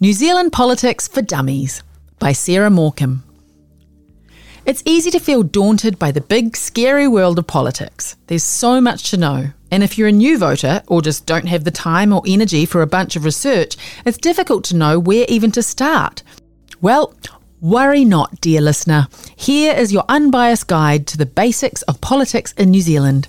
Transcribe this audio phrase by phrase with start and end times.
[0.00, 1.84] New Zealand Politics for Dummies
[2.18, 3.20] by Sarah Morcom.
[4.66, 8.16] It's easy to feel daunted by the big, scary world of politics.
[8.26, 9.50] There's so much to know.
[9.70, 12.82] And if you're a new voter or just don't have the time or energy for
[12.82, 16.24] a bunch of research, it's difficult to know where even to start.
[16.80, 17.14] Well,
[17.60, 19.06] worry not, dear listener.
[19.36, 23.28] Here is your unbiased guide to the basics of politics in New Zealand.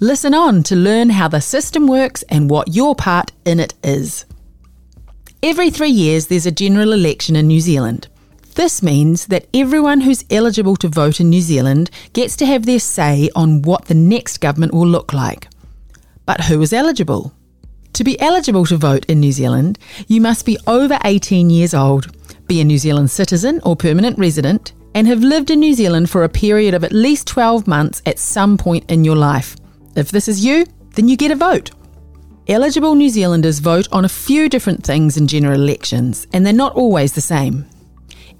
[0.00, 4.24] Listen on to learn how the system works and what your part in it is.
[5.48, 8.08] Every three years, there's a general election in New Zealand.
[8.56, 12.80] This means that everyone who's eligible to vote in New Zealand gets to have their
[12.80, 15.46] say on what the next government will look like.
[16.24, 17.32] But who is eligible?
[17.92, 19.78] To be eligible to vote in New Zealand,
[20.08, 22.08] you must be over 18 years old,
[22.48, 26.24] be a New Zealand citizen or permanent resident, and have lived in New Zealand for
[26.24, 29.54] a period of at least 12 months at some point in your life.
[29.94, 31.70] If this is you, then you get a vote.
[32.48, 36.76] Eligible New Zealanders vote on a few different things in general elections, and they're not
[36.76, 37.66] always the same.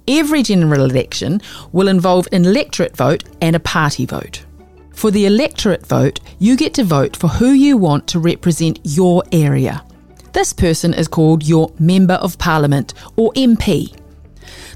[0.07, 1.41] Every general election
[1.73, 4.45] will involve an electorate vote and a party vote.
[4.93, 9.23] For the electorate vote, you get to vote for who you want to represent your
[9.33, 9.83] area.
[10.31, 13.93] This person is called your Member of Parliament, or MP.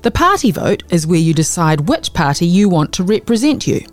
[0.04, 3.86] The party vote is where you decide which party you want to represent you.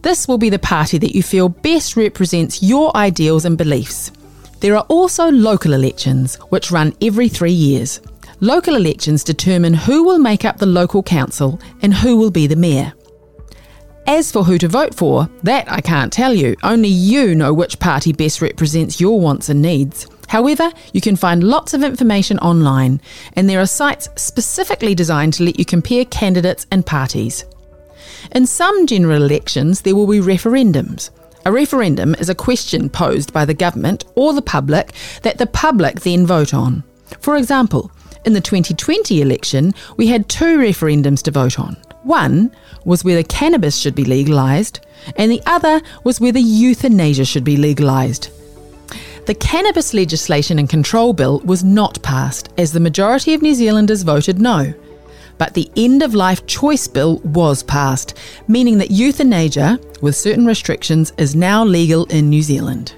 [0.00, 4.12] This will be the party that you feel best represents your ideals and beliefs.
[4.60, 8.00] There are also local elections, which run every three years.
[8.40, 12.56] Local elections determine who will make up the local council and who will be the
[12.56, 12.92] mayor.
[14.06, 16.56] As for who to vote for, that I can't tell you.
[16.62, 20.06] Only you know which party best represents your wants and needs.
[20.28, 23.00] However, you can find lots of information online,
[23.34, 27.44] and there are sites specifically designed to let you compare candidates and parties.
[28.32, 31.10] In some general elections, there will be referendums.
[31.48, 36.00] A referendum is a question posed by the government or the public that the public
[36.00, 36.84] then vote on.
[37.22, 37.90] For example,
[38.26, 41.78] in the 2020 election, we had two referendums to vote on.
[42.02, 42.54] One
[42.84, 44.80] was whether cannabis should be legalised,
[45.16, 48.28] and the other was whether euthanasia should be legalised.
[49.24, 54.02] The Cannabis Legalisation and Control Bill was not passed, as the majority of New Zealanders
[54.02, 54.74] voted no.
[55.38, 58.18] But the End of Life Choice Bill was passed,
[58.48, 62.94] meaning that euthanasia, with certain restrictions, is now legal in New Zealand.